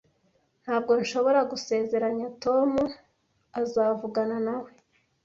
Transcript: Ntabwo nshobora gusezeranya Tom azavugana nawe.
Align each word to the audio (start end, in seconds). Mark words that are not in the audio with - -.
Ntabwo 0.63 0.91
nshobora 1.01 1.39
gusezeranya 1.51 2.27
Tom 2.43 2.69
azavugana 3.61 4.37
nawe. 4.45 4.69